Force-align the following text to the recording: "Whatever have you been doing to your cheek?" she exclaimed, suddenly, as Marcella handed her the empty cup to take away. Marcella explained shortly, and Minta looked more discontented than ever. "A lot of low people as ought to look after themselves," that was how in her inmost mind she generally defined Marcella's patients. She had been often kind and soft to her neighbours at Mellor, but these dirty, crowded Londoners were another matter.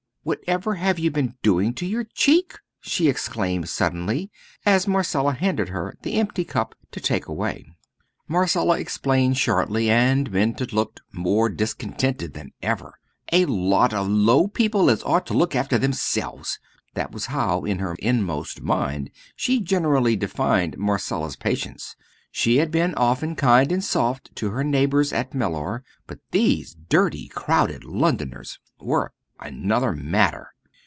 "Whatever 0.23 0.75
have 0.75 0.99
you 0.99 1.09
been 1.09 1.33
doing 1.41 1.73
to 1.73 1.85
your 1.87 2.03
cheek?" 2.03 2.53
she 2.79 3.09
exclaimed, 3.09 3.67
suddenly, 3.67 4.29
as 4.67 4.87
Marcella 4.87 5.33
handed 5.33 5.69
her 5.69 5.95
the 6.03 6.13
empty 6.13 6.45
cup 6.45 6.75
to 6.91 6.99
take 6.99 7.25
away. 7.25 7.65
Marcella 8.27 8.79
explained 8.79 9.39
shortly, 9.39 9.89
and 9.89 10.31
Minta 10.31 10.67
looked 10.71 11.01
more 11.11 11.49
discontented 11.49 12.35
than 12.35 12.51
ever. 12.61 12.99
"A 13.33 13.45
lot 13.45 13.95
of 13.95 14.07
low 14.09 14.47
people 14.47 14.91
as 14.91 15.01
ought 15.05 15.25
to 15.25 15.33
look 15.33 15.55
after 15.55 15.79
themselves," 15.79 16.59
that 16.93 17.11
was 17.11 17.25
how 17.25 17.63
in 17.65 17.79
her 17.79 17.95
inmost 17.97 18.61
mind 18.61 19.09
she 19.35 19.59
generally 19.59 20.15
defined 20.15 20.77
Marcella's 20.77 21.35
patients. 21.35 21.95
She 22.29 22.57
had 22.57 22.69
been 22.69 22.93
often 22.93 23.35
kind 23.35 23.71
and 23.71 23.83
soft 23.83 24.35
to 24.35 24.51
her 24.51 24.63
neighbours 24.63 25.11
at 25.13 25.33
Mellor, 25.33 25.83
but 26.05 26.19
these 26.29 26.75
dirty, 26.75 27.27
crowded 27.27 27.83
Londoners 27.83 28.59
were 28.79 29.13
another 29.43 29.91
matter. 29.95 30.49